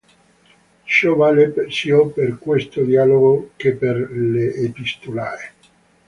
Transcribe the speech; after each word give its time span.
Ciò 0.83 1.13
vale 1.15 1.53
sia 1.69 2.03
per 2.07 2.39
questo 2.39 2.81
Dialogo 2.81 3.51
che 3.55 3.73
per 3.75 4.09
le 4.09 4.51
"Epistulae". 4.51 5.51